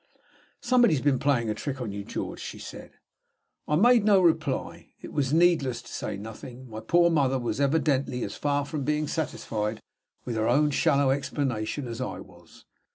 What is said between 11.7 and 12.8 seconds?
as I was.